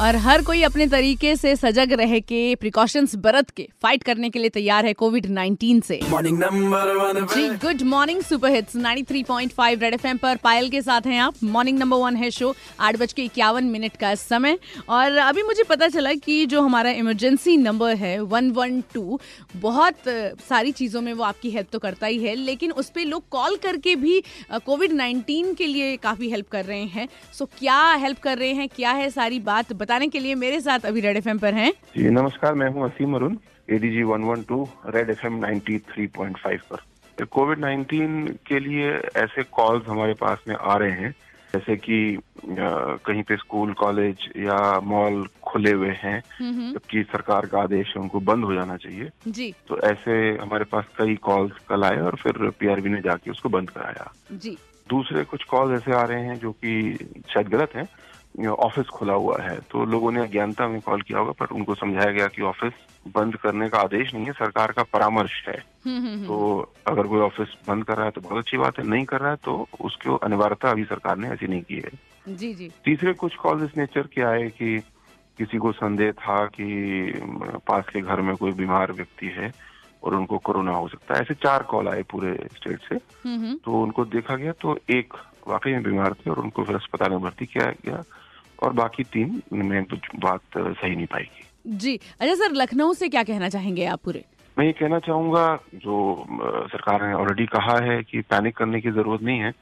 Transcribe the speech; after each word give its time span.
और 0.00 0.16
हर 0.16 0.42
कोई 0.42 0.62
अपने 0.62 0.86
तरीके 0.86 1.34
से 1.36 1.54
सजग 1.56 1.92
रह 1.92 2.18
के 2.20 2.54
प्रिकॉशंस 2.54 3.14
बरत 3.24 3.50
के 3.50 3.66
फाइट 3.82 4.02
करने 4.02 4.30
के 4.30 4.38
लिए 4.38 4.48
तैयार 4.50 4.86
है 4.86 4.92
कोविड 4.92 5.26
19 5.26 5.82
से 5.84 5.98
मॉर्निंग 6.10 6.38
नंबर 6.38 6.88
वन 6.96 7.26
जी 7.34 7.48
good 7.64 7.82
morning 7.82 8.22
super 8.22 8.50
hits 8.50 8.76
93.5 8.76 9.82
red 9.82 9.94
FM 9.94 10.16
पर 10.16 10.36
पायल 10.36 10.68
के 10.70 10.80
साथ 10.82 11.06
हैं 11.06 11.18
आप। 11.18 11.34
मॉर्निंग 11.44 11.78
नंबर 11.78 11.96
वन 11.96 12.16
है 12.16 12.30
शो 12.30 12.54
आठ 12.80 12.96
बज 12.96 13.12
के 13.12 13.24
इक्यावन 13.24 13.64
मिनट 13.64 13.96
का 13.96 14.14
समय। 14.14 14.58
और 14.88 15.16
अभी 15.18 15.42
मुझे 15.42 15.62
पता 15.68 15.88
चला 15.88 16.14
कि 16.24 16.44
जो 16.46 16.62
हमारा 16.62 16.90
इमरजेंसी 16.92 17.56
नंबर 17.56 17.94
है 17.96 18.18
वन 18.22 18.50
वन 18.50 18.80
टू 18.94 19.20
बहुत 19.56 20.08
सारी 20.48 20.72
चीज़ों 20.72 21.00
में 21.00 21.12
वो 21.12 21.24
आपकी 21.24 21.50
हेल्प 21.50 21.68
तो 21.72 21.78
करता 21.78 22.06
ही 22.06 22.18
है 22.24 22.34
लेकिन 22.34 22.72
उस 22.72 22.90
पर 22.90 23.04
लोग 23.04 23.28
कॉल 23.30 23.56
करके 23.62 23.96
भी 23.96 24.22
कोविड 24.66 24.92
नाइन्टीन 24.94 25.54
के 25.54 25.66
लिए 25.66 25.96
काफ़ी 26.02 26.30
हेल्प 26.30 26.48
कर 26.48 26.64
रहे 26.64 26.84
हैं। 26.86 27.08
सो 27.38 27.44
क्या 27.58 27.80
हेल्प 27.94 28.18
कर 28.18 28.38
रहे 28.38 28.52
हैं 28.52 28.68
क्या 28.68 28.90
है 28.92 29.08
सारी 29.10 29.40
बात 29.44 29.72
बताने 29.84 30.08
के 30.08 30.18
लिए 30.18 30.34
मेरे 30.34 30.60
साथ 30.60 30.86
अभी 30.86 31.00
रेड 31.00 31.16
एफएम 31.16 31.38
पर 31.38 31.54
हैं। 31.54 31.72
जी 31.96 32.10
नमस्कार 32.10 32.54
मैं 32.54 32.68
हूँ 32.72 32.84
Asim 32.84 33.14
Arun 33.14 33.36
ADG 33.70 34.02
112 34.04 34.92
red 34.94 35.10
FM 35.10 35.38
93.5 35.40 36.62
पर। 36.70 37.24
कोविड 37.32 37.58
19 37.60 38.30
के 38.46 38.58
लिए 38.58 38.92
ऐसे 39.16 39.42
कॉल्स 39.52 39.88
हमारे 39.88 40.14
पास 40.20 40.44
में 40.48 40.54
आ 40.56 40.76
रहे 40.76 40.90
हैं 41.00 41.10
जैसे 41.54 41.76
कि 41.76 41.98
कहीं 43.06 43.22
पे 43.22 43.36
स्कूल 43.36 43.72
कॉलेज 43.72 44.28
या 44.36 44.58
मॉल 44.84 45.26
खुले 45.42 45.72
हुए 45.72 45.90
हैं 45.98 46.18
जबकि 46.30 47.02
सरकार 47.12 47.46
का 47.46 47.60
आदेश 47.62 47.92
है 47.96 48.02
उनको 48.02 48.20
बंद 48.30 48.44
हो 48.44 48.54
जाना 48.54 48.76
चाहिए। 48.76 49.10
जी। 49.28 49.52
तो 49.68 49.78
ऐसे 49.90 50.16
हमारे 50.40 50.64
पास 50.72 50.84
कई 50.98 51.14
कॉल्स 51.28 51.58
कल 51.68 51.84
आए 51.84 52.00
और 52.00 52.16
फिर 52.22 52.48
पीआरबी 52.60 52.90
ने 52.90 53.00
जाके 53.02 53.30
उसको 53.30 53.48
बंद 53.48 53.70
कराया। 53.70 54.12
जी। 54.32 54.56
दूसरे 54.88 55.24
कुछ 55.24 55.44
कॉल 55.44 55.74
ऐसे 55.74 55.92
आ 55.92 56.02
रहे 56.04 56.24
हैं 56.24 56.38
जो 56.38 56.52
कि 56.54 56.72
शायद 57.28 57.48
गलत 57.48 57.76
है 57.76 57.86
ऑफ़िस 58.38 58.86
खुला 58.86 59.12
हुआ 59.12 59.36
है। 59.42 59.58
तो 59.70 59.84
लोगों 59.84 60.10
ने 60.12 60.20
अज्ञानता 60.20 60.66
में 60.68 60.80
कॉल 60.80 61.02
किया 61.02 61.18
होगा 61.18 61.32
पर 61.32 61.46
उनको 61.46 61.74
समझाया 61.74 62.10
गया 62.10 62.26
कि 62.26 62.42
ऑफ़िस 62.42 62.72
बंद 63.14 63.36
करने 63.36 63.68
का 63.68 63.78
आदेश 63.78 64.14
नहीं 64.14 64.24
है 64.24 64.32
सरकार 64.32 64.72
का 64.72 64.82
परामर्श 64.82 65.44
है। 65.48 65.56
हम्म 65.86 65.96
हम्म 65.96 66.08
हम्म। 66.08 66.26
तो 66.26 66.72
अगर 66.86 67.06
कोई 67.06 67.20
ऑफ़िस 67.20 67.54
बंद 67.68 67.84
कर 67.84 67.96
रहा 67.96 68.04
है 68.04 68.10
तो 68.10 68.20
बहुत 68.20 68.38
अच्छी 68.38 68.56
बात 68.56 68.78
है 68.78 68.86
नहीं 68.86 69.04
कर 69.04 69.20
रहा 69.20 69.30
है 69.30 69.36
तो 69.36 69.66
उसको 69.80 70.16
अनिवार्यता 70.16 70.70
अभी 70.70 70.84
सरकार 70.84 71.16
ने 71.16 71.28
ऐसी 71.28 71.46
नहीं 71.46 71.62
की 71.62 71.74
है। 71.74 71.90
जी 72.28 72.54
जी। 72.54 72.70
तीसरे 72.84 73.12
कुछ 73.12 73.34
कॉल 73.34 73.64
इस 73.64 73.76
नेचर 73.76 74.06
के 74.06 74.22
आए 74.22 74.48
कि 74.48 74.78
किसी 75.38 75.58
को 75.58 75.72
संदेह 75.72 76.12
था 76.12 76.44
कि 76.46 76.66
पास 77.68 77.84
के 77.92 78.00
घर 78.00 78.20
में 78.20 78.36
कोई 78.36 78.52
बीमार 78.52 78.92
व्यक्ति 78.92 79.26
है 79.26 79.52
और 80.04 80.14
उनको 80.14 80.38
कोरोना 80.38 80.72
हो 80.72 80.88
सकता 80.88 81.14
है। 81.14 81.20
ऐसे 81.20 81.34
चार 81.34 81.62
कॉल 81.62 81.88
आए 81.88 82.02
पूरे 82.02 82.34
स्टेट 82.56 82.80
से। 82.80 82.96
तो 83.56 83.82
उनको 83.82 84.04
देखा 84.04 84.36
गया 84.36 84.52
तो 84.52 84.78
एक 84.90 85.14
वाकई 85.48 85.70
में 85.70 85.82
बीमार 85.82 86.12
थे 86.12 86.30
और 86.30 86.38
उनको 86.38 86.64
फिर 86.64 86.76
अस्पताल 86.76 87.10
में 87.10 87.20
भर्ती 87.20 87.46
किया 87.46 87.66
गया। 87.86 88.02
और 88.62 88.72
बाकी 88.72 89.04
तीन 89.12 89.40
में 89.52 89.84
कुछ 89.84 90.08
बात 90.20 90.40
सही 90.56 90.94
नहीं 90.96 91.06
पाएगी। 91.06 91.76
जी 91.78 91.94
अच्छा 92.20 92.34
सर 92.34 92.52
लखनऊ 92.54 92.92
से 92.94 93.08
क्या 93.08 93.22
कहना 93.22 93.48
चाहेंगे 93.48 93.84
आप 93.86 94.00
पूरे? 94.04 94.24
मैं 94.56 94.66
ये 94.66 94.72
कहना 94.72 94.98
चाहूँगा 95.00 95.46
जो 95.74 96.26
सरकार 96.72 97.06
ने 97.06 97.14
ऑलरेडी 97.14 97.46
कहा 97.48 97.78
है 97.84 98.02
कि 98.02 98.20
पैनिक 98.22 98.56
करने 98.56 98.80
की 98.80 98.90
ज़रूरत 98.90 99.22
नहीं 99.22 99.38
है 99.40 99.52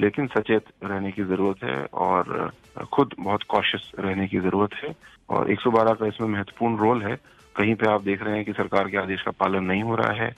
लेकिन 0.00 0.26
सचेत 0.28 0.64
रहने 0.84 1.10
की 1.12 1.24
ज़रूरत 1.24 1.62
है 1.64 1.84
और 2.04 2.50
खुद 2.92 3.14
बहुत 3.20 3.42
कॉशियस 3.48 3.90
रहने 3.98 4.26
की 4.28 4.38
ज़रूरत 4.40 4.74
है। 4.74 4.94
और 5.28 5.50
112 5.50 5.94
का 5.94 6.06
इसमें 6.06 6.28
महत्वपूर्ण 6.28 6.76
रोल 6.78 7.02
है। 7.02 7.14
कहीं 7.56 7.74
पे 7.74 7.90
आप 7.90 8.02
देख 8.04 8.22
रहे 8.22 8.34
हैं 8.36 8.44
कि 8.44 8.52
सरकार 8.52 8.88
के 8.88 8.96
आदेश 8.98 9.22
का 9.22 9.30
पालन 9.40 9.64
नहीं 9.64 9.82
हो 9.82 9.94
रहा 9.96 10.12
है 10.22 10.28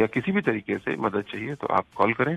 या 0.00 0.06
किसी 0.06 0.32
भी 0.32 0.40
तरीके 0.42 0.76
से 0.78 0.96
मदद 0.98 1.24
चाहिए 1.32 1.54
तो 1.54 1.66
आप 1.68 1.84
कॉल 1.96 2.12
करें। 2.12 2.34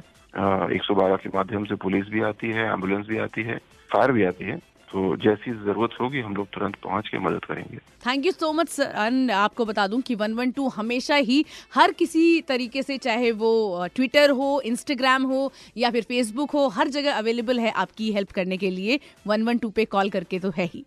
एक 0.76 0.84
सौ 0.84 0.96
बारह 0.96 1.16
के 1.16 1.30
माध्यम 1.36 1.66
से 1.66 1.76
पुलिस 1.84 2.08
भी 2.10 2.22
आती 2.24 2.52
है 2.52 2.66
एंबुलेंस 2.72 3.06
भी 3.08 3.18
आती 3.18 3.44
है 3.44 3.58
फायर 3.90 4.12
भी 4.12 4.24
आती 4.26 4.46
है। 4.46 4.58
तो 4.92 5.16
जैसी 5.16 5.52
ज़रूरत 5.54 5.98
होगी, 6.02 6.20
हम 6.20 6.36
लोग 6.36 6.48
तुरंत 6.48 6.76
पहुँच 6.84 7.08
के 7.08 7.20
मदद 7.20 7.46
करेंगे। 7.46 7.78
Thank 8.06 8.26
you 8.26 8.32
so 8.32 8.52
much 8.54 8.70
sir 8.70 9.32
आपको 9.34 9.66
बता 9.66 9.88
दूँ 9.88 10.00
कि 10.02 10.16
112 10.16 10.70
हमेशा 10.76 11.16
ही 11.16 11.44
हर 11.76 11.92
किसी 11.92 12.42
तरीके 12.42 12.84
से, 12.84 12.98
चाहे 12.98 13.32
वो 13.34 13.88
ट्विटर 13.96 14.30
हो 14.32 14.62
इंस्टाग्राम 14.66 15.24
हो, 15.24 15.52
या 15.78 15.92
फिर 15.92 16.04
फेसबुक 16.04 16.52
हो, 16.52 16.68
हर 16.70 16.88
जगह 16.90 17.14
अवेलेबल 17.14 17.60
है 17.60 17.72
आपकी 17.74 18.12
हेल्प 18.14 18.32
करने 18.32 18.58
के 18.58 18.70
लिए। 18.70 19.00
112 19.28 19.72
पे 19.72 19.86
कॉल 19.88 20.10
करके 20.10 20.40
तो 20.40 20.50
है 20.50 20.66
ही। 20.66 20.86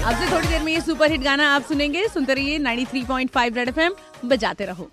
अब 0.00 0.14
से 0.14 0.30
थोड़ी 0.32 0.48
देर 0.48 0.62
में 0.62 0.72
ये 0.72 0.80
सुपर 0.80 1.10
हिट 1.10 1.20
गाना 1.20 1.48
आप 1.54 1.62
सुनेंगे। 1.62 2.06
सुनते 2.08 2.34
रहिए 2.34 2.58
93.5 2.58 3.56
रेड 3.56 3.68
एफएम 3.68 3.94
बजाते 4.24 4.64
रहो। 4.64 4.90